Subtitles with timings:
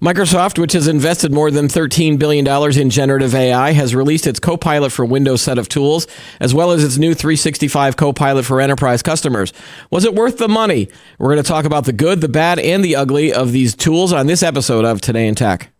[0.00, 2.46] Microsoft, which has invested more than $13 billion
[2.78, 6.06] in generative AI, has released its Copilot for Windows set of tools,
[6.38, 9.52] as well as its new 365 Copilot for enterprise customers.
[9.90, 10.88] Was it worth the money?
[11.18, 14.12] We're going to talk about the good, the bad, and the ugly of these tools
[14.12, 15.72] on this episode of Today in Tech.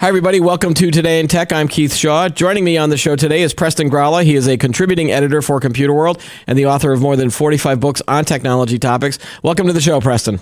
[0.00, 0.38] Hi, everybody.
[0.38, 1.52] Welcome to Today in Tech.
[1.52, 2.28] I'm Keith Shaw.
[2.28, 4.22] Joining me on the show today is Preston Gralla.
[4.22, 8.00] He is a contributing editor for Computerworld and the author of more than 45 books
[8.06, 9.18] on technology topics.
[9.42, 10.38] Welcome to the show, Preston.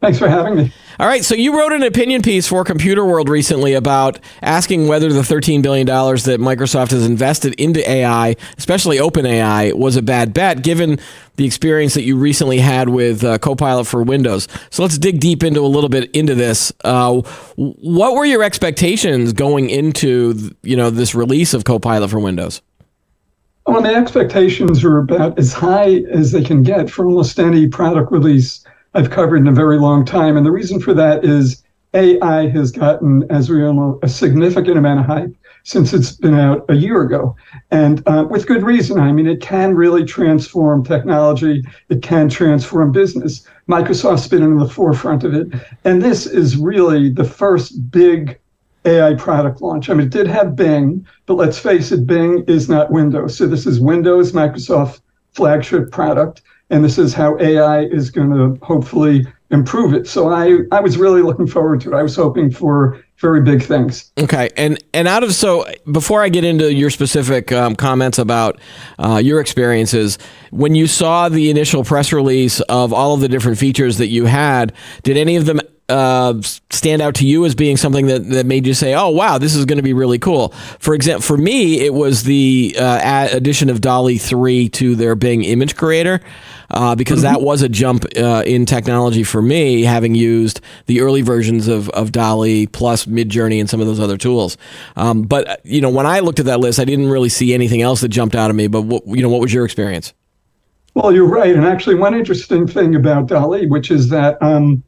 [0.00, 0.72] Thanks for having me.
[1.00, 5.22] All right, so you wrote an opinion piece for Computerworld recently about asking whether the
[5.22, 11.00] $13 billion that Microsoft has invested into AI, especially OpenAI, was a bad bet, given
[11.34, 14.46] the experience that you recently had with uh, Copilot for Windows.
[14.70, 16.72] So let's dig deep into a little bit into this.
[16.84, 17.22] Uh,
[17.56, 22.62] what were your expectations going into you know this release of Copilot for Windows?
[23.66, 28.10] Well, the expectations are about as high as they can get for almost any product
[28.12, 30.36] release I've covered in a very long time.
[30.36, 31.62] And the reason for that is
[31.94, 36.34] AI has gotten, as we all know, a significant amount of hype since it's been
[36.34, 37.36] out a year ago.
[37.70, 38.98] And uh, with good reason.
[38.98, 43.46] I mean, it can really transform technology, it can transform business.
[43.68, 45.48] Microsoft's been in the forefront of it.
[45.84, 48.38] And this is really the first big
[48.86, 49.90] AI product launch.
[49.90, 53.36] I mean, it did have Bing, but let's face it, Bing is not Windows.
[53.36, 55.00] So this is Windows, Microsoft
[55.32, 60.06] flagship product and this is how AI is going to hopefully improve it.
[60.06, 61.96] So I, I was really looking forward to it.
[61.96, 64.12] I was hoping for very big things.
[64.18, 68.60] Okay, and and out of so before I get into your specific um, comments about
[68.98, 70.18] uh, your experiences,
[70.50, 74.26] when you saw the initial press release of all of the different features that you
[74.26, 78.46] had, did any of them uh, stand out to you as being something that, that
[78.46, 80.50] made you say, "Oh, wow, this is going to be really cool"?
[80.78, 85.44] For example, for me, it was the uh, addition of DALL-E three to their Bing
[85.44, 86.20] image creator.
[86.70, 91.22] Uh, because that was a jump uh, in technology for me, having used the early
[91.22, 94.58] versions of, of DALL-E plus Midjourney and some of those other tools.
[94.94, 97.54] Um, but uh, you know, when I looked at that list, I didn't really see
[97.54, 98.66] anything else that jumped out at me.
[98.66, 100.12] But what, you know, what was your experience?
[100.92, 104.82] Well, you're right, and actually, one interesting thing about DALL-E, which is that um,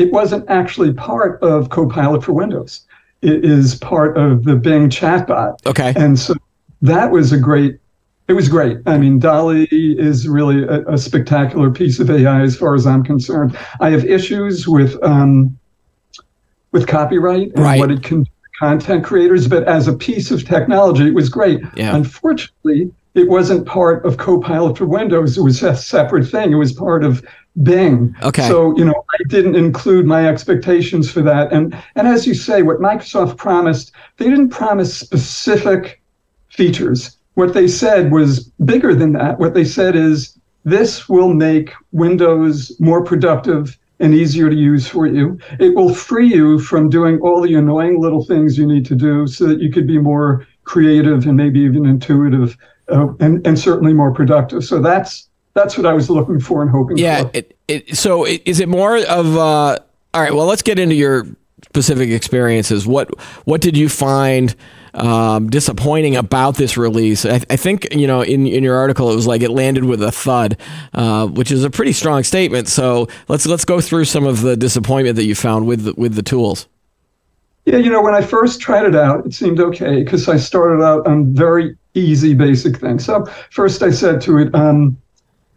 [0.00, 2.86] it wasn't actually part of Copilot for Windows.
[3.22, 5.64] It is part of the Bing chatbot.
[5.66, 5.92] Okay.
[5.94, 6.34] And so
[6.80, 7.78] that was a great,
[8.26, 8.78] it was great.
[8.86, 13.04] I mean, DALL-E is really a, a spectacular piece of AI as far as I'm
[13.04, 13.58] concerned.
[13.80, 15.58] I have issues with um,
[16.72, 17.78] with copyright and right.
[17.78, 18.30] what it can do
[18.60, 21.60] content creators, but as a piece of technology, it was great.
[21.74, 21.96] Yeah.
[21.96, 25.38] Unfortunately, it wasn't part of Copilot for Windows.
[25.38, 26.52] It was a separate thing.
[26.52, 27.24] It was part of
[27.62, 28.14] Bing.
[28.22, 28.46] Okay.
[28.46, 31.52] So, you know, I didn't include my expectations for that.
[31.52, 36.00] And and as you say, what Microsoft promised, they didn't promise specific
[36.48, 37.16] features.
[37.34, 39.38] What they said was bigger than that.
[39.38, 45.06] What they said is this will make Windows more productive and easier to use for
[45.06, 45.38] you.
[45.58, 49.26] It will free you from doing all the annoying little things you need to do
[49.26, 52.56] so that you could be more creative and maybe even intuitive
[52.88, 54.64] uh, and, and certainly more productive.
[54.64, 57.24] So that's that's what I was looking for and hoping yeah, for.
[57.24, 57.30] Yeah.
[57.34, 59.78] It, it, so is it more of uh,
[60.14, 60.34] all right?
[60.34, 61.26] Well, let's get into your
[61.64, 62.86] specific experiences.
[62.86, 63.08] What
[63.46, 64.54] what did you find
[64.94, 67.24] um, disappointing about this release?
[67.24, 70.02] I, I, think you know in in your article it was like it landed with
[70.02, 70.56] a thud,
[70.94, 72.68] uh, which is a pretty strong statement.
[72.68, 76.14] So let's let's go through some of the disappointment that you found with the, with
[76.14, 76.66] the tools.
[77.66, 80.82] Yeah, you know, when I first tried it out, it seemed okay because I started
[80.82, 83.04] out on very easy, basic things.
[83.04, 84.96] So first I said to it, um,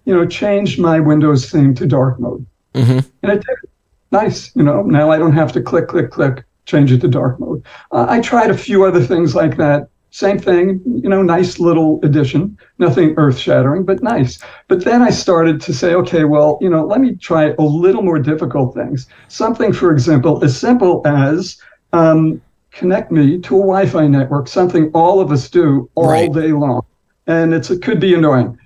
[0.06, 2.46] you know, change my Windows theme to dark mode.
[2.74, 3.00] Mm-hmm.
[3.24, 3.69] And it did.
[4.12, 4.56] Nice.
[4.56, 7.66] You know, now I don't have to click, click, click, change it to dark mode.
[7.91, 9.90] Uh, I tried a few other things like that.
[10.12, 14.38] Same thing, you know, nice little addition, nothing earth shattering, but nice.
[14.68, 18.03] But then I started to say, okay, well, you know, let me try a little
[18.03, 19.08] more difficult things.
[19.28, 21.58] Something, for example, as simple as
[21.94, 26.31] um, connect me to a Wi Fi network, something all of us do all right.
[26.31, 26.86] day long.
[27.25, 28.60] And it's, it could be annoying.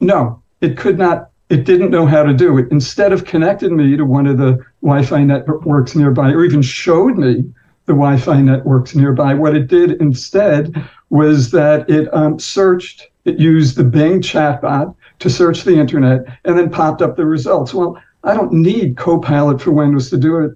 [0.00, 2.66] No, it could not, it didn't know how to do it.
[2.70, 7.18] Instead of connecting me to one of the Wi Fi networks nearby, or even showed
[7.18, 7.44] me
[7.86, 10.74] the Wi Fi networks nearby, what it did instead
[11.10, 16.58] was that it um, searched, it used the Bing chatbot to search the internet and
[16.58, 17.74] then popped up the results.
[17.74, 20.52] Well, I don't need Copilot for Windows to do it.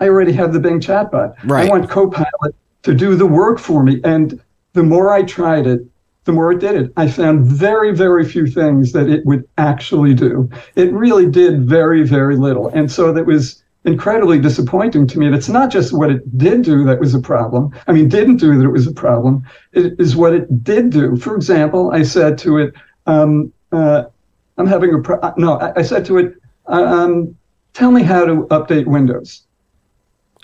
[0.00, 1.34] I already have the Bing chatbot.
[1.44, 1.66] Right.
[1.66, 4.00] I want Copilot to do the work for me.
[4.04, 4.38] And
[4.74, 5.80] the more I tried it,
[6.26, 6.92] the more it did it.
[6.96, 10.50] I found very, very few things that it would actually do.
[10.74, 12.68] It really did very, very little.
[12.68, 15.26] And so that was incredibly disappointing to me.
[15.26, 17.72] And it's not just what it did do that was a problem.
[17.86, 19.46] I mean, didn't do that it was a problem.
[19.72, 21.16] It is what it did do.
[21.16, 22.74] For example, I said to it,
[23.06, 24.04] um, uh,
[24.58, 25.60] I'm having a pro- no.
[25.60, 26.34] I, I, said to it,
[26.66, 27.36] um,
[27.72, 29.42] tell me how to update Windows.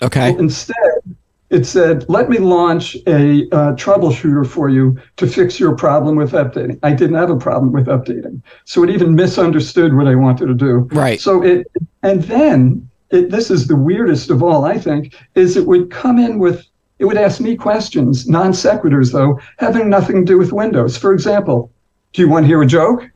[0.01, 0.31] Okay.
[0.31, 1.15] Well, instead,
[1.53, 6.31] it said, let me launch a uh, troubleshooter for you to fix your problem with
[6.31, 6.79] updating.
[6.81, 8.41] I didn't have a problem with updating.
[8.65, 10.89] So it even misunderstood what I wanted to do.
[10.91, 11.21] Right.
[11.21, 11.67] So it,
[12.01, 16.17] and then it, this is the weirdest of all, I think, is it would come
[16.17, 16.65] in with,
[16.97, 20.97] it would ask me questions, non sequiturs though, having nothing to do with Windows.
[20.97, 21.71] For example,
[22.13, 23.07] do you want to hear a joke?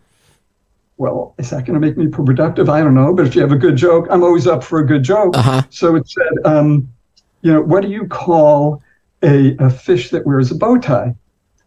[0.98, 2.70] Well, is that going to make me productive?
[2.70, 3.16] I don't know.
[3.16, 5.36] But if you have a good joke, I'm always up for a good joke.
[5.36, 5.64] Uh-huh.
[5.72, 6.88] So it said, um,
[7.42, 8.82] you know, what do you call
[9.24, 11.16] a, a fish that wears a bow tie?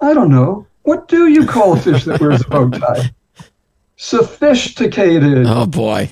[0.01, 0.67] I don't know.
[0.83, 3.11] What do you call a fish that wears a bow tie?
[3.97, 5.47] Sophisticated.
[5.47, 6.11] Oh boy.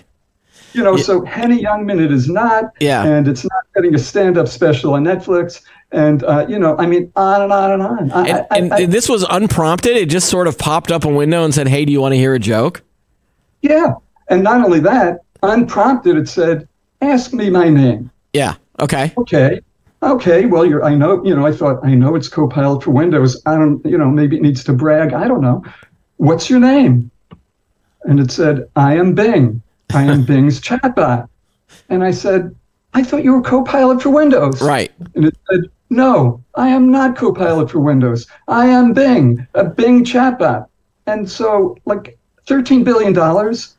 [0.74, 1.02] You know, yeah.
[1.02, 2.72] so Henny Youngman, it is not.
[2.80, 3.04] Yeah.
[3.04, 5.62] And it's not getting a stand-up special on Netflix.
[5.90, 8.12] And uh, you know, I mean, on and on and on.
[8.12, 9.96] I, and, I, and I, this was unprompted.
[9.96, 12.18] It just sort of popped up a window and said, "Hey, do you want to
[12.18, 12.82] hear a joke?"
[13.62, 13.94] Yeah.
[14.28, 16.68] And not only that, unprompted, it said,
[17.00, 18.56] "Ask me my name." Yeah.
[18.80, 19.12] Okay.
[19.18, 19.60] Okay.
[20.02, 20.46] Okay.
[20.46, 20.84] Well, you're.
[20.84, 21.24] I know.
[21.24, 21.46] You know.
[21.46, 21.84] I thought.
[21.84, 23.40] I know it's Copilot for Windows.
[23.46, 23.84] I don't.
[23.84, 24.08] You know.
[24.10, 25.12] Maybe it needs to brag.
[25.12, 25.64] I don't know.
[26.16, 27.10] What's your name?
[28.04, 29.62] And it said, "I am Bing.
[29.92, 31.28] I am Bing's chatbot."
[31.88, 32.54] And I said,
[32.94, 34.92] "I thought you were Copilot for Windows." Right.
[35.14, 38.26] And it said, "No, I am not Copilot for Windows.
[38.46, 40.66] I am Bing, a Bing chatbot."
[41.06, 42.16] And so, like,
[42.46, 43.74] thirteen billion dollars,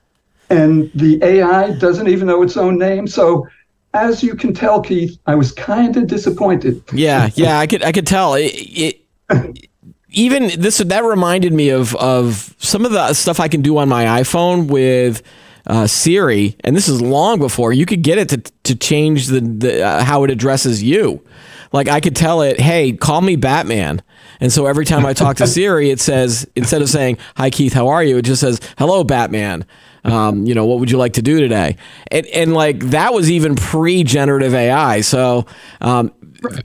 [0.50, 3.08] and the AI doesn't even know its own name.
[3.08, 3.48] So
[3.94, 6.84] as you can tell, Keith, I was kind of disappointed.
[6.94, 8.36] Yeah, yeah, I could, I could tell.
[8.36, 9.68] It, it,
[10.12, 13.90] even this, that reminded me of of some of the stuff I can do on
[13.90, 15.22] my iPhone with
[15.68, 19.42] uh, Siri, and this is long before you could get it to to change the,
[19.42, 21.24] the uh, how it addresses you.
[21.72, 24.02] Like I could tell it, hey, call me Batman.
[24.42, 27.74] And so every time I talk to Siri, it says instead of saying "Hi Keith,
[27.74, 29.66] how are you?" it just says "Hello Batman."
[30.04, 31.78] Um, you know, what would you like to do today?
[32.12, 35.02] And, and like that was even pre-generative AI.
[35.02, 35.46] So
[35.82, 36.12] um,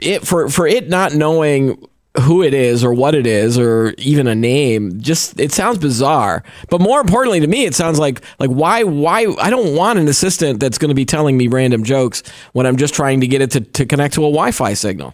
[0.00, 1.78] it for for it not knowing
[2.20, 6.44] who it is or what it is or even a name just it sounds bizarre
[6.70, 10.06] but more importantly to me it sounds like like why why i don't want an
[10.06, 12.22] assistant that's going to be telling me random jokes
[12.52, 15.12] when i'm just trying to get it to, to connect to a wi-fi signal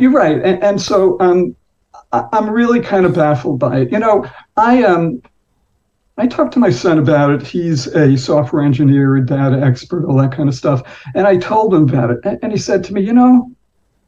[0.00, 1.54] you're right and, and so um,
[2.12, 4.26] I, i'm really kind of baffled by it you know
[4.56, 5.22] i um
[6.18, 7.46] I talked to my son about it.
[7.46, 10.82] He's a software engineer, a data expert, all that kind of stuff.
[11.14, 12.18] And I told him about it.
[12.42, 13.50] And he said to me, You know,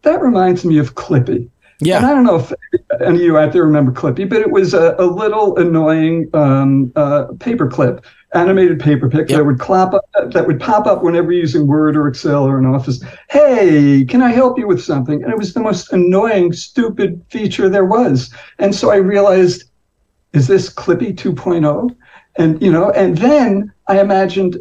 [0.03, 1.49] that reminds me of Clippy.
[1.81, 1.97] Yeah.
[1.97, 2.53] And I don't know if
[3.01, 6.93] any of you out there remember Clippy, but it was a, a little annoying um,
[6.95, 8.05] uh, paperclip,
[8.35, 9.39] animated paperclip yep.
[9.39, 12.67] that would clap up, that would pop up whenever using Word or Excel or an
[12.67, 13.03] Office.
[13.29, 15.23] Hey, can I help you with something?
[15.23, 18.33] And it was the most annoying, stupid feature there was.
[18.59, 19.65] And so I realized,
[20.35, 21.97] is this Clippy 2.0?
[22.37, 24.59] And you know, and then I imagined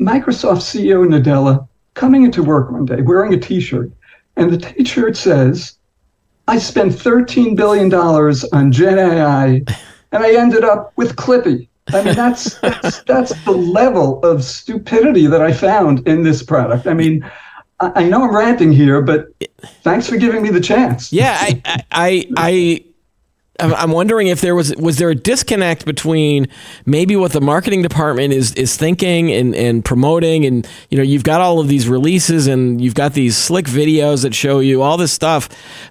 [0.00, 3.90] Microsoft CEO Nadella coming into work one day wearing a T-shirt,
[4.36, 5.76] and the T-shirt says
[6.48, 9.46] I spent $13 billion on Gen AI
[10.12, 11.68] and I ended up with Clippy.
[11.88, 16.86] I mean, that's, that's, that's the level of stupidity that I found in this product.
[16.86, 17.28] I mean,
[17.80, 19.28] I, I know I'm ranting here, but
[19.82, 21.12] thanks for giving me the chance.
[21.12, 22.84] Yeah, I, I, I,
[23.58, 26.48] I'm wondering if there was was there a disconnect between
[26.84, 30.44] maybe what the marketing department is is thinking and, and promoting?
[30.44, 34.22] And you know you've got all of these releases and you've got these slick videos
[34.22, 35.48] that show you all this stuff.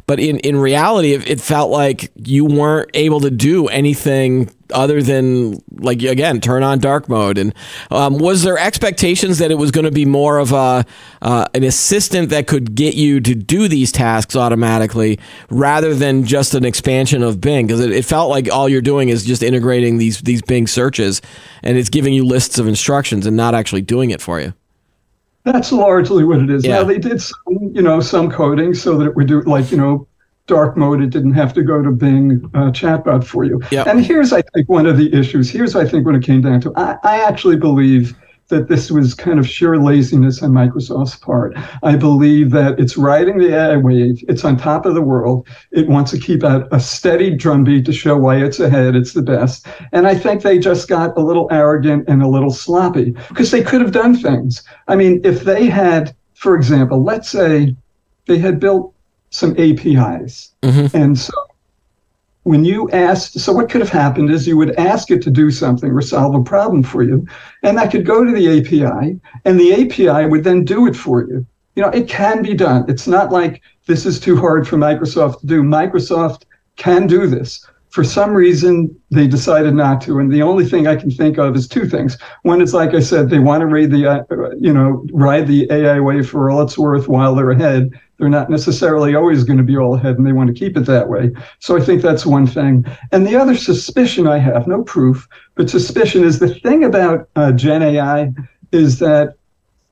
[0.08, 5.02] But in in reality it, it felt like you weren't able to do anything other
[5.02, 7.38] than like again turn on dark mode.
[7.38, 7.54] And
[7.92, 10.86] um, was there expectations that it was going to be more of a
[11.22, 15.20] uh, an assistant that could get you to do these tasks automatically
[15.50, 17.68] rather than just an expansion of bing?
[17.68, 21.22] Because it, it, felt like all you're doing is just integrating these these bing searches
[21.64, 24.54] and it's giving you lists of instructions and not actually doing it for you.
[25.44, 26.66] That's largely what it is.
[26.66, 26.78] Yeah.
[26.78, 29.78] now they did some you know some coding so that it would do like you
[29.78, 30.08] know
[30.48, 31.02] dark mode.
[31.02, 33.62] It didn't have to go to Bing uh, chatbot for you.
[33.72, 33.88] Yep.
[33.88, 35.50] And here's, I think, one of the issues.
[35.50, 38.16] Here's, I think, when it came down to, I, I actually believe
[38.50, 41.58] that this was kind of sheer laziness on Microsoft's part.
[41.82, 44.24] I believe that it's riding the AI wave.
[44.28, 45.48] It's on top of the world.
[45.72, 48.96] It wants to keep out a steady drumbeat to show why it's ahead.
[48.96, 49.66] It's the best.
[49.94, 53.64] And I think they just got a little arrogant and a little sloppy because they
[53.64, 54.64] could have done things.
[54.88, 57.76] I mean, if they had, for example, let's say
[58.28, 58.95] they had built
[59.36, 60.54] some APIs.
[60.62, 60.96] Mm-hmm.
[60.96, 61.34] And so
[62.44, 65.50] when you asked, so what could have happened is you would ask it to do
[65.50, 67.28] something or solve a problem for you,
[67.64, 71.24] and that could go to the API, and the API would then do it for
[71.24, 71.46] you.
[71.76, 72.86] You know, it can be done.
[72.88, 75.64] It's not like this is too hard for Microsoft to do.
[75.64, 76.44] Microsoft
[76.76, 77.66] can do this.
[77.96, 81.56] For some reason, they decided not to, and the only thing I can think of
[81.56, 82.18] is two things.
[82.42, 84.24] One is, like I said, they want to ride the, uh,
[84.60, 87.92] you know, ride the AI wave for all it's worth while they're ahead.
[88.18, 90.82] They're not necessarily always going to be all ahead, and they want to keep it
[90.88, 91.32] that way.
[91.60, 92.86] So I think that's one thing.
[93.14, 95.26] And the other suspicion I have, no proof,
[95.56, 98.34] but suspicion is the thing about uh, Gen AI
[98.74, 99.36] is that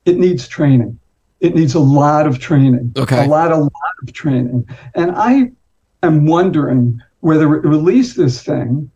[0.04, 1.00] it needs training.
[1.40, 2.92] It needs a lot of training.
[2.98, 3.24] Okay.
[3.24, 4.68] A lot, a lot of training.
[4.94, 5.52] And I
[6.02, 8.90] am wondering whether it released this thing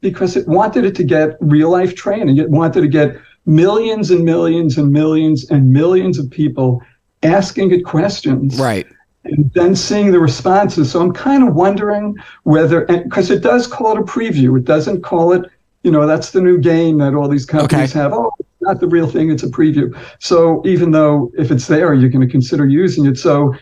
[0.00, 2.36] because it wanted it to get real life training.
[2.36, 6.80] It wanted to get millions and millions and millions and millions of people
[7.24, 8.60] asking it questions.
[8.60, 8.86] Right.
[9.24, 10.92] And then seeing the responses.
[10.92, 15.02] So I'm kind of wondering whether, because it does call it a preview, it doesn't
[15.02, 15.44] call it,
[15.82, 17.98] you know, that's the new game that all these companies Okay.
[17.98, 18.12] have.
[18.12, 19.98] Oh, it's not the real thing, it's a preview.
[20.20, 23.18] So even though if it's there, you're going to consider using it.
[23.18, 23.52] So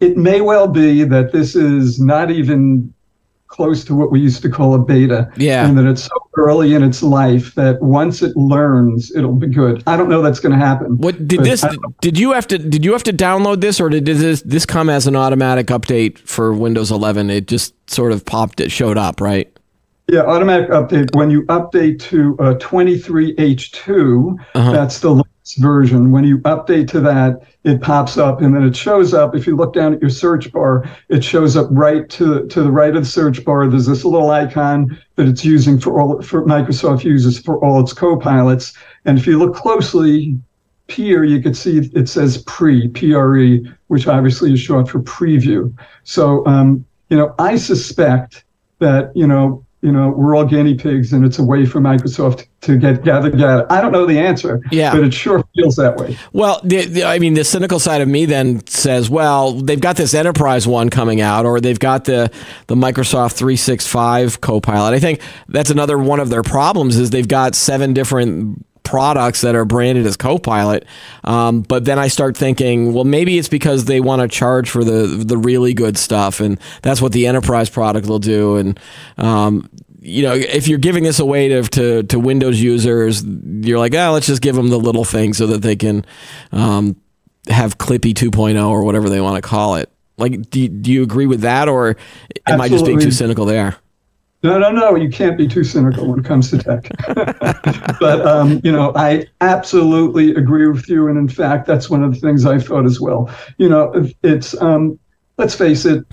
[0.00, 2.92] it may well be that this is not even
[3.54, 5.30] close to what we used to call a beta.
[5.36, 5.66] Yeah.
[5.66, 9.82] And that it's so early in its life that once it learns, it'll be good.
[9.86, 10.96] I don't know that's going to happen.
[10.98, 11.64] What did this?
[12.00, 12.58] Did you have to?
[12.58, 16.18] Did you have to download this, or did this this come as an automatic update
[16.18, 17.30] for Windows 11?
[17.30, 18.60] It just sort of popped.
[18.60, 19.50] It showed up, right?
[20.08, 21.14] Yeah, automatic update.
[21.16, 24.72] When you update to uh, 23H2, Uh-huh.
[24.72, 26.10] that's the version.
[26.10, 29.34] When you update to that, it pops up and then it shows up.
[29.34, 32.72] If you look down at your search bar, it shows up right to, to the
[32.72, 33.68] right of the search bar.
[33.68, 37.92] There's this little icon that it's using for all for Microsoft uses for all its
[37.92, 38.72] co-pilots.
[39.04, 40.38] And if you look closely
[40.88, 45.72] here, you can see it says pre, P-R-E, which obviously is short for preview.
[46.04, 48.44] So, um, you know, I suspect
[48.78, 52.46] that, you know, you know, we're all guinea pigs and it's a way for Microsoft
[52.62, 53.66] to get gather data.
[53.68, 54.92] I don't know the answer, Yeah.
[54.94, 56.16] but it sure feels that way.
[56.32, 59.96] Well, the, the, I mean, the cynical side of me then says, well, they've got
[59.96, 62.30] this enterprise one coming out, or they've got the
[62.68, 64.94] the Microsoft 365 Copilot.
[64.94, 69.54] I think that's another one of their problems is they've got seven different products that
[69.54, 70.86] are branded as Copilot.
[71.24, 74.84] Um, but then I start thinking, well, maybe it's because they want to charge for
[74.84, 78.56] the the really good stuff, and that's what the enterprise product will do.
[78.56, 78.78] And
[79.18, 79.68] um,
[80.04, 84.12] you know, if you're giving this away to, to, to Windows users, you're like, oh,
[84.12, 86.04] let's just give them the little thing so that they can
[86.52, 86.96] um,
[87.48, 89.90] have Clippy 2.0 or whatever they want to call it.
[90.16, 91.96] Like, do do you agree with that, or
[92.46, 93.76] am I just being too cynical there?
[94.44, 94.94] No, no, no.
[94.94, 96.90] You can't be too cynical when it comes to tech.
[97.98, 102.12] but um, you know, I absolutely agree with you, and in fact, that's one of
[102.12, 103.30] the things I thought as well.
[103.56, 104.98] You know, it's um,
[105.38, 106.04] let's face it,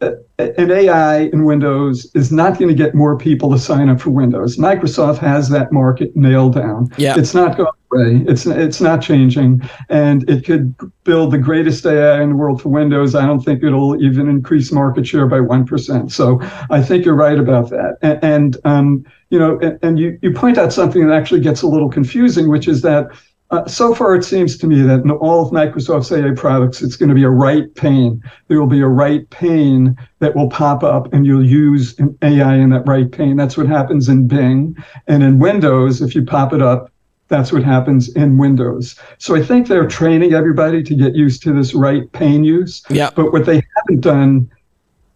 [0.00, 4.10] an AI in Windows is not going to get more people to sign up for
[4.10, 4.56] Windows.
[4.56, 6.88] Microsoft has that market nailed down.
[6.96, 7.18] Yeah.
[7.18, 8.24] It's not going away.
[8.26, 12.70] It's it's not changing, and it could build the greatest AI in the world for
[12.70, 13.14] Windows.
[13.14, 16.12] I don't think it'll even increase market share by one percent.
[16.12, 16.40] So
[16.70, 17.98] I think you're right about that.
[18.00, 21.62] And, and um, you know, and, and you you point out something that actually gets
[21.62, 23.08] a little confusing, which is that.
[23.50, 26.94] Uh, so far, it seems to me that in all of Microsoft's AI products, it's
[26.94, 28.22] going to be a right pane.
[28.46, 32.56] There will be a right pane that will pop up, and you'll use an AI
[32.56, 33.36] in that right pane.
[33.36, 34.76] That's what happens in Bing.
[35.08, 36.92] And in Windows, if you pop it up,
[37.26, 38.96] that's what happens in Windows.
[39.18, 42.82] So I think they're training everybody to get used to this right pane use.
[42.88, 43.10] Yeah.
[43.14, 44.50] But what they haven't done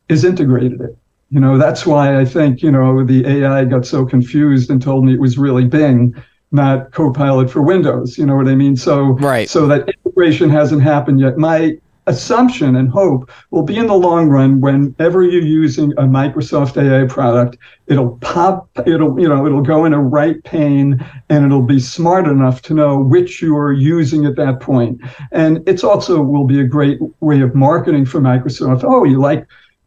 [0.09, 0.97] is integrated it.
[1.31, 5.05] You know, that's why I think, you know, the AI got so confused and told
[5.05, 6.15] me it was really Bing,
[6.55, 8.17] not Copilot for Windows.
[8.17, 8.77] You know what I mean?
[8.77, 9.49] So, Right.
[9.49, 11.37] so that integration hasn't happened yet.
[11.37, 16.77] My assumption and hope will be in the long run whenever you're using a Microsoft
[16.77, 17.57] AI product,
[17.87, 22.27] it'll pop, it'll, you know, it'll go in a right pane and it'll be smart
[22.29, 25.01] enough to know which you are using at that point.
[25.33, 28.85] And it's also will be a great way of marketing for Microsoft.
[28.85, 29.47] Oh, you like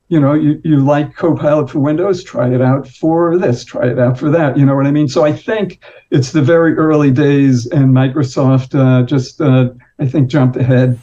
[0.10, 4.00] you know, you, you like Copilot for Windows, try it out for this, try it
[4.00, 4.58] out for that.
[4.58, 5.08] You know what I mean?
[5.08, 10.30] So I think it's the very early days, and Microsoft uh, just, uh, I think,
[10.30, 10.98] jumped ahead.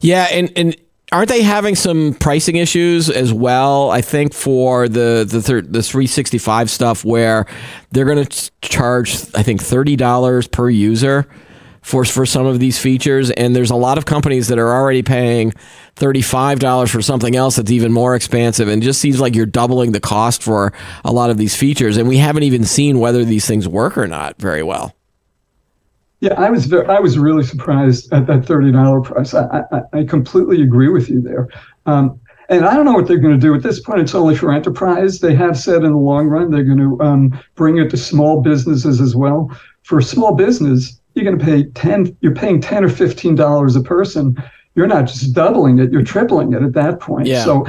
[0.00, 0.76] Yeah, and and
[1.12, 3.90] aren't they having some pricing issues as well?
[3.90, 7.46] I think for the the thir- the 365 stuff where
[7.92, 11.28] they're going to charge I think $30 per user
[11.88, 15.02] for for some of these features and there's a lot of companies that are already
[15.02, 15.52] paying
[15.96, 20.00] $35 for something else that's even more expansive and just seems like you're doubling the
[20.00, 20.72] cost for
[21.04, 24.06] a lot of these features and we haven't even seen whether these things work or
[24.06, 24.94] not very well.
[26.20, 29.34] Yeah, I was very, I was really surprised at that thirty dollar price.
[29.34, 31.48] I, I I completely agree with you there.
[31.86, 34.00] Um, And I don't know what they're going to do at this point.
[34.00, 35.20] It's only for enterprise.
[35.20, 38.40] They have said in the long run they're going to um, bring it to small
[38.40, 39.50] businesses as well.
[39.82, 42.16] For small business, you're going to pay ten.
[42.20, 44.36] You're paying ten or fifteen dollars a person.
[44.74, 47.26] You're not just doubling it; you're tripling it at that point.
[47.26, 47.44] Yeah.
[47.44, 47.66] So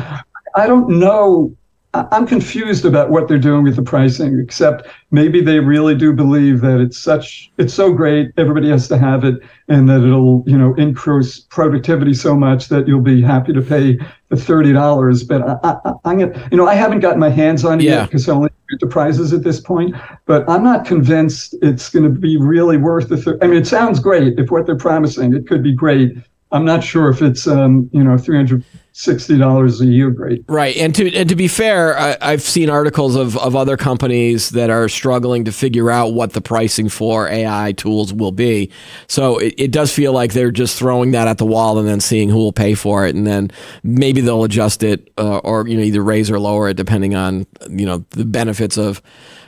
[0.56, 1.56] I don't know
[1.94, 6.62] I'm confused about what they're doing with the pricing, except maybe they really do believe
[6.62, 10.56] that it's such, it's so great, everybody has to have it, and that it'll, you
[10.56, 13.98] know, increase productivity so much that you'll be happy to pay
[14.30, 15.24] the thirty dollars.
[15.24, 18.02] But I, I, am gonna, you know, I haven't gotten my hands on it yeah.
[18.02, 19.96] yet because I only enterprises at this point.
[20.28, 23.18] But I'm not convinced it's going to be really worth the.
[23.18, 26.16] Thir- I mean, it sounds great if what they're promising, it could be great.
[26.52, 28.64] I'm not sure if it's, um, you know, 300
[29.00, 30.44] sixty dollars a year great.
[30.50, 34.50] Right and to and to be fair I, have seen articles of, of other companies
[34.50, 38.70] that are struggling to figure out what the pricing for ai tools will be.
[39.08, 42.02] So it, it does feel like they're just throwing that at the wall and then
[42.02, 43.52] seeing who will pay for it and then
[43.84, 47.48] maybe they'll adjust it uh, or you know either raise or lower it depending on
[47.70, 49.02] you know the benefits of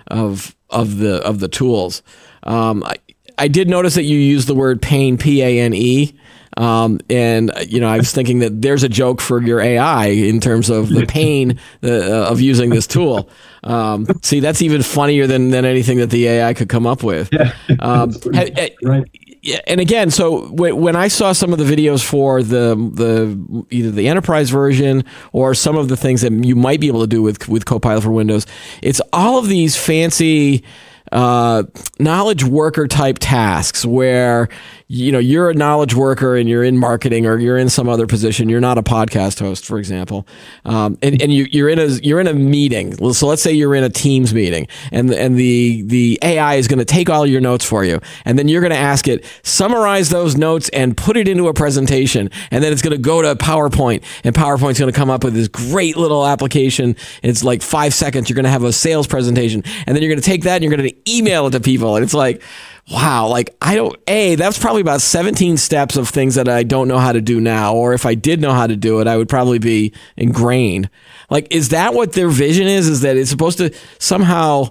[0.07, 2.03] of of the of the tools.
[2.43, 2.95] Um, I,
[3.37, 6.15] I did notice that you used the word pain p a n e
[6.57, 10.39] um, and you know, I was thinking that there's a joke for your AI in
[10.39, 13.29] terms of the pain uh, of using this tool.
[13.63, 17.29] Um, see, that's even funnier than, than anything that the AI could come up with.
[17.31, 17.53] Yeah.
[17.79, 19.09] Um, right.
[19.43, 23.89] Yeah, and again, so when I saw some of the videos for the the either
[23.89, 27.23] the enterprise version or some of the things that you might be able to do
[27.23, 28.45] with with Copilot for Windows,
[28.83, 30.63] it's all of these fancy
[31.11, 31.63] uh,
[31.99, 34.47] knowledge worker type tasks where
[34.91, 38.05] you know you're a knowledge worker and you're in marketing or you're in some other
[38.05, 38.49] position.
[38.49, 40.27] You're not a podcast host for example.
[40.65, 43.13] Um, and, and you, you're in a you're in a meeting.
[43.13, 46.79] So let's say you're in a teams meeting and and the the ai is going
[46.79, 48.01] to take all your notes for you.
[48.25, 51.53] And then you're going to ask it summarize those notes and put it into a
[51.53, 52.29] presentation.
[52.51, 55.35] And then it's going to go to powerpoint and powerpoint's going to come up with
[55.35, 56.97] this great little application.
[57.23, 58.29] It's like five seconds.
[58.29, 59.63] You're going to have a sales presentation.
[59.87, 61.95] And then you're going to take that and you're going to email it to people.
[61.95, 62.43] And it's like
[62.91, 66.87] wow, like I don't, A, that's probably about 17 steps of things that I don't
[66.87, 67.73] know how to do now.
[67.73, 70.89] Or if I did know how to do it, I would probably be ingrained.
[71.29, 72.87] Like, is that what their vision is?
[72.87, 74.69] Is that it's supposed to somehow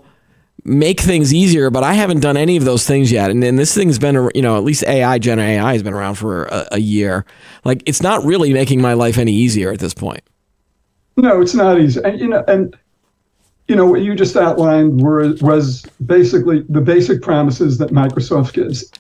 [0.65, 3.31] make things easier, but I haven't done any of those things yet.
[3.31, 6.45] And, this thing's been, you know, at least AI, Gen AI has been around for
[6.45, 7.25] a, a year.
[7.65, 10.23] Like, it's not really making my life any easier at this point.
[11.17, 12.01] No, it's not easy.
[12.05, 12.77] And, you know, and
[13.71, 18.91] you know, what you just outlined were, was basically the basic promises that Microsoft gives.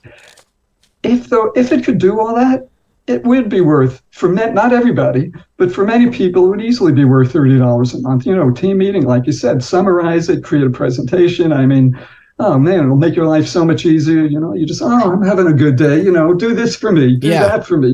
[1.02, 2.68] If though, if it could do all that,
[3.08, 7.04] it would be worth for not everybody, but for many people, it would easily be
[7.04, 8.24] worth thirty dollars a month.
[8.24, 11.52] You know, team meeting, like you said, summarize it, create a presentation.
[11.52, 11.98] I mean,
[12.38, 14.24] oh man, it'll make your life so much easier.
[14.24, 16.00] You know, you just, oh, I'm having a good day.
[16.00, 17.48] You know, do this for me, do yeah.
[17.48, 17.92] that for me.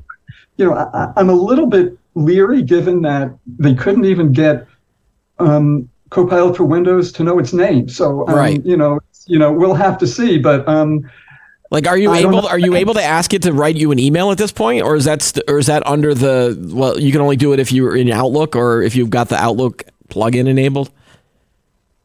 [0.59, 4.67] You know, I, I'm a little bit leery given that they couldn't even get
[5.39, 7.89] um, Copilot for Windows to know its name.
[7.89, 8.65] So, um, right.
[8.65, 10.39] you know, you know, we'll have to see.
[10.39, 11.09] But um,
[11.71, 12.47] like, are you I able?
[12.47, 14.95] Are you able to ask it to write you an email at this point, or
[14.95, 16.57] is that st- or is that under the?
[16.73, 19.37] Well, you can only do it if you're in Outlook or if you've got the
[19.37, 20.91] Outlook plugin enabled.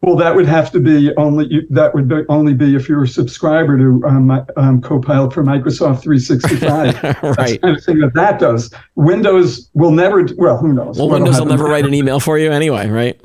[0.01, 3.07] Well, that would have to be only that would be only be if you're a
[3.07, 7.03] subscriber to um, um, Copilot for Microsoft 365.
[7.03, 7.35] right.
[7.37, 8.73] That's kind of thing that that does.
[8.95, 10.25] Windows will never.
[10.37, 10.97] Well, who knows?
[10.97, 13.21] Well, Windows will never write an email for you anyway, right?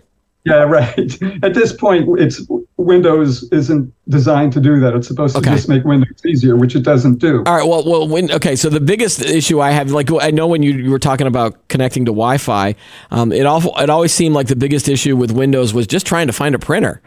[0.47, 1.23] Yeah, right.
[1.43, 2.41] At this point, it's
[2.77, 4.95] Windows isn't designed to do that.
[4.95, 5.51] It's supposed to okay.
[5.51, 7.43] just make Windows easier, which it doesn't do.
[7.47, 7.67] All right.
[7.67, 8.55] Well, well, when, okay.
[8.55, 11.67] So the biggest issue I have, like I know when you, you were talking about
[11.69, 12.77] connecting to Wi-Fi,
[13.11, 16.29] um, it all it always seemed like the biggest issue with Windows was just trying
[16.29, 17.03] to find a printer.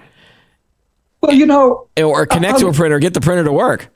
[1.21, 3.89] Well, you know, or connect uh, to a printer, get the printer to work.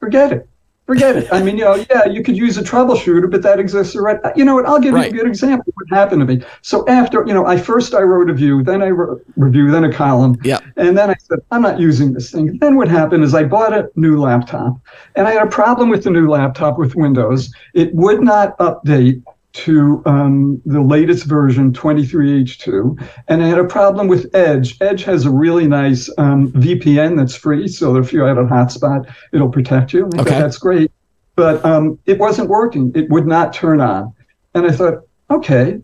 [0.00, 0.48] Forget it
[0.88, 1.28] forget it.
[1.30, 4.18] I mean, you know, yeah, you could use a troubleshooter, but that exists right.
[4.34, 4.64] You know what?
[4.64, 5.12] I'll give right.
[5.12, 5.70] you a good example.
[5.76, 6.42] What happened to me?
[6.62, 9.84] So after, you know, I first I wrote a view, then I wrote review, then
[9.84, 12.58] a column, yeah, and then I said I'm not using this thing.
[12.58, 14.80] Then what happened is I bought a new laptop,
[15.14, 17.52] and I had a problem with the new laptop with Windows.
[17.74, 19.22] It would not update
[19.58, 24.80] to um, the latest version 23H2, and I had a problem with Edge.
[24.80, 29.12] Edge has a really nice um, VPN that's free, so if you have a hotspot,
[29.32, 30.06] it'll protect you.
[30.18, 30.38] Okay.
[30.38, 30.92] that's great,
[31.34, 32.92] but um, it wasn't working.
[32.94, 34.14] It would not turn on,
[34.54, 35.80] and I thought, okay,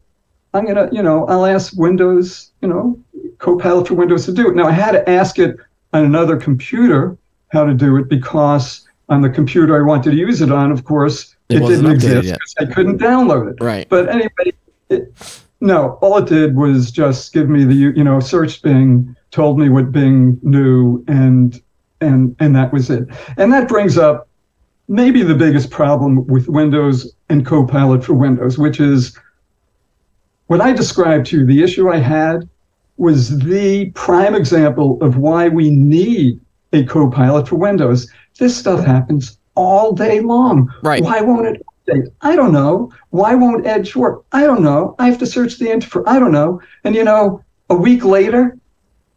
[0.52, 2.96] I'm gonna, you know, I'll ask Windows, you know,
[3.38, 4.54] Copilot for Windows to do it.
[4.54, 5.56] Now I had to ask it
[5.92, 10.40] on another computer how to do it because on the computer I wanted to use
[10.40, 13.62] it on, of course it, it didn't exist because I couldn't download it.
[13.62, 13.88] Right.
[13.88, 14.52] But anyway,
[14.88, 19.58] it, no, all it did was just give me the you know search Bing, told
[19.58, 21.60] me what Bing knew, and
[22.00, 23.08] and and that was it.
[23.36, 24.28] And that brings up
[24.88, 29.18] maybe the biggest problem with Windows and Copilot for Windows, which is
[30.46, 32.48] what I described to you, the issue I had
[32.96, 36.40] was the prime example of why we need
[36.72, 38.10] a co-pilot for Windows.
[38.38, 40.72] This stuff happens all day long.
[40.82, 41.02] Right.
[41.02, 42.08] Why won't it update?
[42.20, 42.92] I don't know.
[43.10, 44.24] Why won't Edge work?
[44.32, 44.94] I don't know.
[44.98, 46.60] I have to search the internet for I don't know.
[46.84, 48.56] And you know, a week later,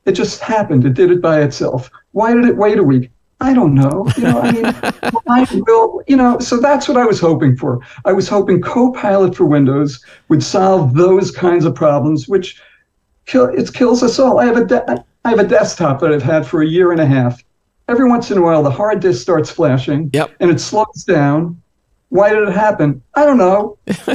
[0.05, 0.85] it just happened.
[0.85, 1.89] It did it by itself.
[2.11, 3.11] Why did it wait a week?
[3.39, 4.07] I don't know.
[4.17, 4.65] You know, I mean,
[5.29, 7.79] I will, you know, so that's what I was hoping for.
[8.03, 12.59] I was hoping Copilot for Windows would solve those kinds of problems, which
[13.27, 14.39] kill, it kills us all.
[14.39, 17.01] I have a de- I have a desktop that I've had for a year and
[17.01, 17.43] a half.
[17.87, 20.31] Every once in a while, the hard disk starts flashing, Yep.
[20.39, 21.61] and it slows down.
[22.09, 23.01] Why did it happen?
[23.15, 23.77] I don't know.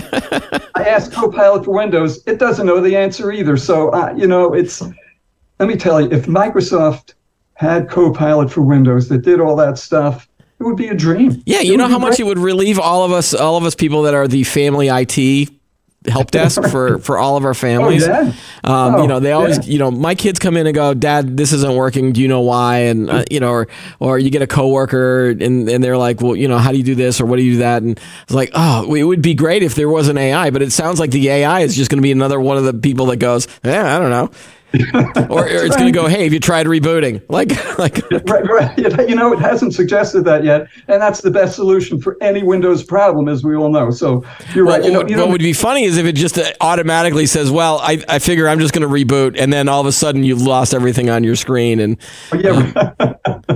[0.75, 2.23] I asked Copilot for Windows.
[2.27, 3.57] It doesn't know the answer either.
[3.57, 4.83] So, uh, you know, it's,
[5.59, 7.15] let me tell you, if Microsoft
[7.55, 10.27] had Copilot for Windows that did all that stuff,
[10.59, 11.43] it would be a dream.
[11.45, 12.21] Yeah, you know how much great.
[12.21, 15.51] it would relieve all of us, all of us people that are the family IT
[16.09, 18.07] help desk for for all of our Oh, families.
[18.07, 18.33] yeah.
[18.65, 19.73] Um, Oh, you know, they always, yeah.
[19.73, 22.13] you know, my kids come in and go, "Dad, this isn't working.
[22.13, 23.69] Do you know why?" And uh, you know, or
[24.01, 26.85] or you get a coworker and and they're like, "Well, you know, how do you
[26.85, 29.35] do this or what do you do that?" And it's like, "Oh, it would be
[29.35, 31.99] great if there was an AI, but it sounds like the AI is just going
[31.99, 34.31] to be another one of the people that goes, "Yeah, I don't know."
[35.29, 39.09] or, or it's going to go, "Hey, have you tried rebooting?" Like like Right, right.
[39.09, 42.83] You know, it hasn't suggested that yet, and that's the best solution for any Windows
[42.83, 43.91] problem, as we all know.
[43.91, 44.85] So you're Well, right.
[44.85, 47.27] You know, what, you what know, would be funny is if it just uh, automatically
[47.27, 49.93] says, "Well, I, I figure I'm just going to reboot," and then all of a
[49.93, 51.97] sudden you've lost everything on your screen, and
[52.39, 52.93] yeah,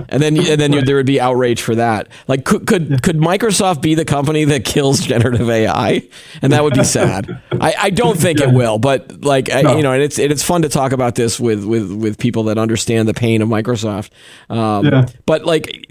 [0.09, 2.09] and then and then you, there would be outrage for that.
[2.29, 6.03] Like, could could, could Microsoft be the company that kills generative AI?
[6.43, 7.41] And that would be sad.
[7.53, 10.63] I, I don't think it will, but like I, you know, and it's it's fun
[10.63, 14.11] to talk about this with with with people that understand the pain of Microsoft.
[14.51, 15.07] Um, Yeah.
[15.25, 15.87] But like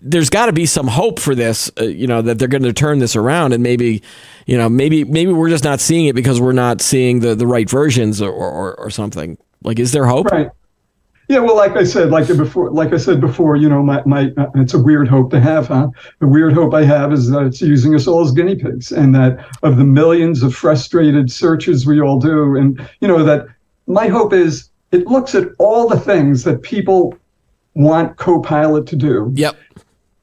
[0.00, 2.72] there's got to be some hope for this, uh, you know, that they're going to
[2.72, 4.02] turn this around, and maybe,
[4.46, 7.46] you know, maybe maybe we're just not seeing it because we're not seeing the the
[7.46, 9.36] right versions or or, or something.
[9.62, 10.26] Like, is there hope?
[10.26, 10.50] right.
[11.28, 14.32] Yeah, well, like I said, like before, like I said before, you know, my, my
[14.36, 15.88] uh, it's a weird hope to have, huh?
[16.20, 19.14] The weird hope I have is that it's using us all as guinea pigs, and
[19.16, 23.46] that of the millions of frustrated searches we all do, and you know that
[23.88, 27.16] my hope is it looks at all the things that people
[27.74, 29.56] want Copilot to do, Yep.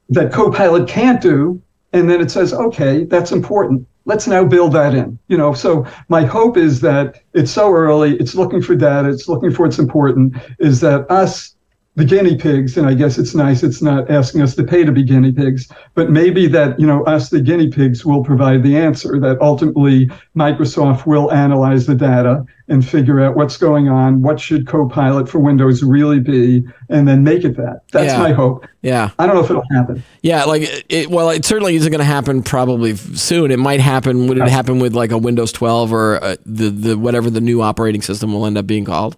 [0.08, 1.60] that Copilot can't do,
[1.92, 3.86] and then it says, okay, that's important.
[4.06, 5.18] Let's now build that in.
[5.28, 9.28] You know, so my hope is that it's so early, it's looking for data, it's
[9.28, 11.53] looking for what's important, is that us,
[11.96, 14.90] the guinea pigs, and I guess it's nice it's not asking us to pay to
[14.90, 18.76] be guinea pigs, but maybe that, you know, us, the guinea pigs, will provide the
[18.76, 24.40] answer, that ultimately Microsoft will analyze the data and figure out what's going on, what
[24.40, 27.82] should Copilot for Windows really be, and then make it that.
[27.92, 28.18] That's Yeah.
[28.18, 28.66] my hope.
[28.82, 29.10] Yeah.
[29.18, 30.02] I don't know if it'll happen.
[30.22, 31.10] Yeah, like it.
[31.10, 33.50] Well, it certainly isn't going to happen probably soon.
[33.50, 34.26] It might happen.
[34.26, 37.62] Would it happen with like a Windows 12 or uh, the the whatever the new
[37.62, 39.16] operating system will end up being called?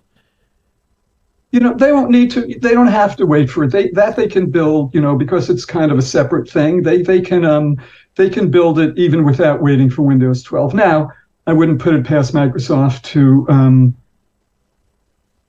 [1.52, 4.16] You know they don't need to they don't have to wait for it they that
[4.16, 7.44] they can build you know because it's kind of a separate thing they they can
[7.44, 7.76] um
[8.16, 11.08] they can build it even without waiting for windows 12 now
[11.46, 13.96] i wouldn't put it past microsoft to um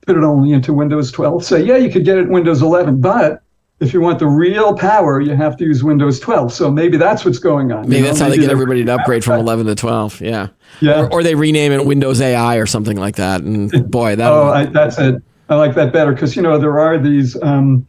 [0.06, 3.00] put it only into windows 12 say yeah you could get it in windows 11
[3.00, 3.42] but
[3.80, 7.24] if you want the real power you have to use windows 12 so maybe that's
[7.24, 8.08] what's going on you Maybe know?
[8.08, 10.20] that's how they get everybody to upgrade from 11 to 12.
[10.20, 10.48] Yeah.
[10.80, 13.42] yeah Or, or they rename it Windows AI or something like that.
[13.42, 14.32] And boy, that.
[14.32, 15.22] Oh, I, that's it.
[15.48, 17.86] I like that better because you know there are these, um,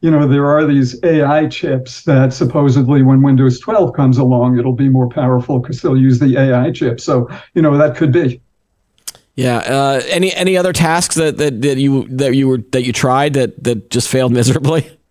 [0.00, 4.72] you know, there are these AI chips that supposedly when Windows 12 comes along, it'll
[4.72, 7.00] be more powerful because they'll use the AI chip.
[7.00, 8.40] So you know that could be.
[9.34, 9.58] yeah.
[9.58, 13.34] Uh, any any other tasks that, that, that you that you were that you tried
[13.34, 14.90] that that just failed miserably?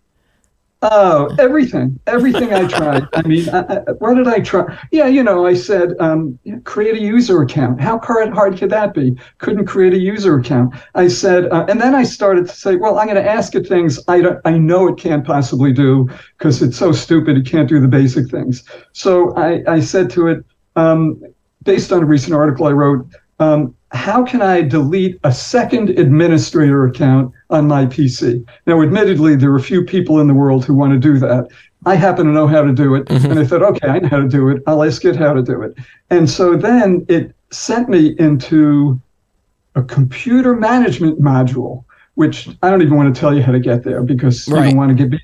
[0.84, 3.04] Oh, everything, everything I tried.
[3.12, 4.76] I mean, I, I, what did I try?
[4.90, 7.80] Yeah, you know, I said um, create a user account.
[7.80, 9.16] How hard, could that be?
[9.38, 10.74] Couldn't create a user account.
[10.96, 13.68] I said, uh, and then I started to say, well, I'm going to ask it
[13.68, 17.36] things I don't, I know it can't possibly do because it's so stupid.
[17.36, 18.64] It can't do the basic things.
[18.92, 21.22] So I, I said to it, um,
[21.62, 23.06] based on a recent article I wrote,
[23.38, 28.44] um, how can I delete a second administrator account on my PC?
[28.66, 31.48] Now, admittedly, there are a few people in the world who want to do that.
[31.84, 33.08] I happen to know how to do it.
[33.10, 34.62] And I thought, okay, I know how to do it.
[34.66, 35.76] I'll ask it how to do it.
[36.10, 39.00] And so then it sent me into
[39.74, 41.84] a computer management module,
[42.14, 44.68] which I don't even want to tell you how to get there because you Right.
[44.68, 45.20] don't want to get beat.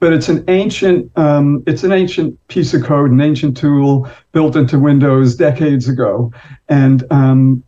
[0.00, 4.56] But it's an ancient, um, it's an ancient piece of code, an ancient tool built
[4.56, 6.32] into Windows decades ago,
[6.68, 7.62] and um,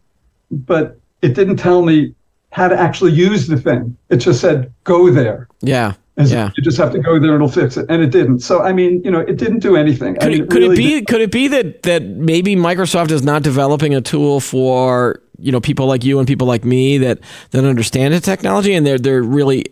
[0.51, 2.15] but it didn't tell me
[2.57, 3.95] how to actually use the thing.
[4.09, 5.47] It just said go there.
[5.61, 5.93] Yeah.
[6.17, 6.51] As Yeah.
[6.57, 8.39] you just have to go there and it'll fix it, and it didn't.
[8.39, 10.17] So I mean, you know, it didn't do anything.
[10.17, 11.09] I Could, mean, it, could really it be didn't.
[11.09, 15.61] could it be that that maybe Microsoft is not developing a tool for you know
[15.61, 17.19] people like you and people like me that
[17.51, 19.67] that understand the technology and they're they're really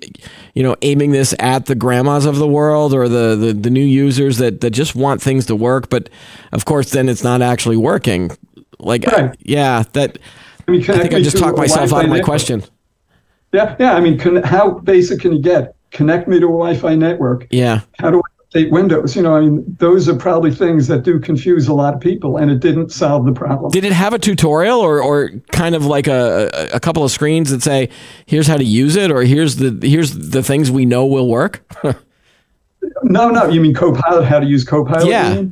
[0.55, 3.87] you know aiming this at the grandmas of the world or the the, the new
[3.87, 6.11] users that that just want things to work but
[6.53, 8.31] of course then it's not actually working
[8.79, 9.35] like Right.
[9.41, 10.19] yeah that
[10.69, 12.25] I mean, I think I just talked myself out of my network.
[12.27, 12.63] question
[13.55, 13.95] Yeah, yeah.
[13.95, 15.75] I mean, con- how basic can you get?
[15.93, 17.47] Connect me to a Wi-Fi network.
[17.51, 19.15] yeah How do I update Windows?
[19.15, 22.37] You know, I mean, those are probably things that do confuse a lot of people,
[22.37, 23.71] and it didn't solve the problem.
[23.71, 27.51] Did it have a tutorial or, or kind of like a, a couple of screens
[27.51, 27.89] that say,
[28.27, 31.63] here's how to use it or here's the here's the things we know will work?
[33.03, 33.49] No, no.
[33.49, 34.27] You mean Copilot?
[34.27, 35.07] How to use Copilot?
[35.09, 35.43] Yeah.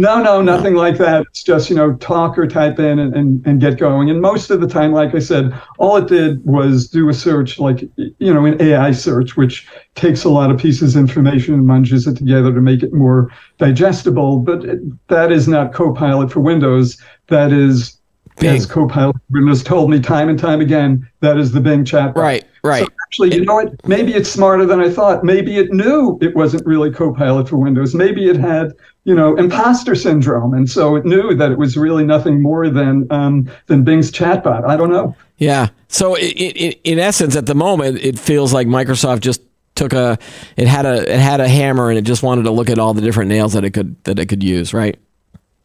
[0.00, 1.26] No, no, nothing like that.
[1.28, 4.08] It's just, you know, talk or type in and, and, and get going.
[4.08, 7.58] And most of the time, like I said, all it did was do a search,
[7.58, 11.66] like, you know, an AI search, which takes a lot of pieces of information and
[11.66, 14.38] munges it together to make it more digestible.
[14.38, 14.64] But
[15.08, 16.96] that is not Copilot for Windows.
[17.26, 17.99] That is,
[18.40, 18.56] Bing.
[18.56, 22.16] as Copilot Windows told me time and time again, that is the Bing chatbot.
[22.16, 22.84] right, right.
[22.84, 23.86] So actually, you know what?
[23.86, 25.24] Maybe it's smarter than I thought.
[25.24, 27.94] Maybe it knew it wasn't really Copilot for Windows.
[27.94, 28.72] Maybe it had,
[29.04, 33.06] you know, imposter syndrome, and so it knew that it was really nothing more than
[33.10, 34.66] um, than Bing's chatbot.
[34.66, 35.14] I don't know.
[35.38, 35.68] yeah.
[35.88, 39.42] So it, it, in essence, at the moment, it feels like Microsoft just
[39.74, 40.18] took a
[40.56, 42.92] it had a it had a hammer and it just wanted to look at all
[42.92, 44.98] the different nails that it could that it could use, right?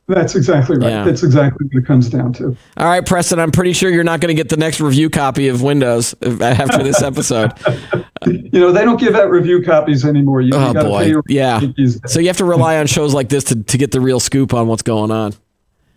[0.08, 0.92] That's exactly right.
[0.92, 1.04] Yeah.
[1.04, 2.56] That's exactly what it comes down to.
[2.78, 5.48] All right, Preston, I'm pretty sure you're not going to get the next review copy
[5.48, 7.52] of Windows after this episode.
[8.26, 10.42] You know, they don't give out review copies anymore.
[10.42, 11.62] You, Oh you boy, yeah.
[12.08, 14.52] So you have to rely on shows like this to, to get the real scoop
[14.52, 15.36] on what's going on.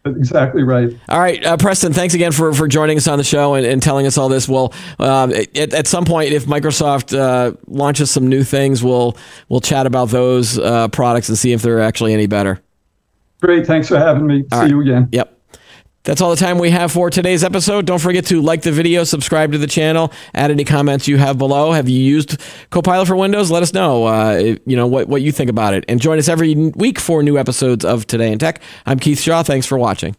[0.04, 0.94] exactly right.
[1.08, 3.82] All right, uh, Preston, thanks again for, for joining us on the show and, and
[3.82, 4.46] telling us all this.
[4.46, 9.16] Well, um, at, at some point, if Microsoft uh, launches some new things, we'll
[9.48, 12.60] we'll chat about those uh, products and see if they're actually any better.
[13.40, 13.66] Great.
[13.66, 14.42] Thanks for having me.
[14.42, 14.70] See right.
[14.70, 15.08] you again.
[15.12, 15.34] Yep.
[16.04, 17.84] That's all the time we have for today's episode.
[17.84, 21.36] Don't forget to like the video, subscribe to the channel, add any comments you have
[21.36, 21.72] below.
[21.72, 23.50] Have you used Copilot for Windows?
[23.50, 24.06] Let us know.
[24.06, 27.22] Uh, you know what what you think about it, and join us every week for
[27.22, 28.62] new episodes of Today in Tech.
[28.86, 29.42] I'm Keith Shaw.
[29.42, 30.16] Thanks for watching.